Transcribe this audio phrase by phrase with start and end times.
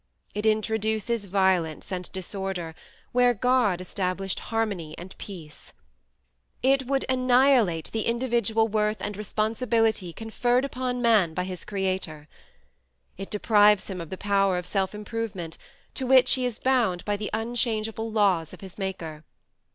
[0.33, 2.73] It introduces violence and disorder,
[3.11, 5.73] where God established harmony and peace.
[6.63, 12.27] It would annihilate the individual worth and responsibility conferred upon man by his Creator.
[13.19, 15.59] It deprives him of the power of self improvement,
[15.93, 19.23] to which he is bound by the unchangeable laws of his Maker.